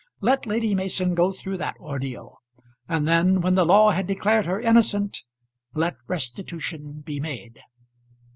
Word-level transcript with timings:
Let 0.19 0.47
Lady 0.47 0.73
Mason 0.73 1.13
go 1.13 1.31
through 1.31 1.57
that 1.57 1.77
ordeal; 1.77 2.39
and 2.89 3.07
then, 3.07 3.39
when 3.39 3.53
the 3.53 3.63
law 3.67 3.91
had 3.91 4.07
declared 4.07 4.47
her 4.47 4.59
innocent, 4.59 5.19
let 5.75 5.95
restitution 6.07 7.01
be 7.05 7.19
made. 7.19 7.59